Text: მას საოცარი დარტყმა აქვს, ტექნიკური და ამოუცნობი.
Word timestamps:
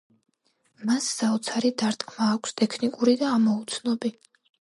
მას 0.89 1.09
საოცარი 1.17 1.71
დარტყმა 1.83 2.31
აქვს, 2.37 2.55
ტექნიკური 2.61 3.15
და 3.23 3.29
ამოუცნობი. 3.35 4.15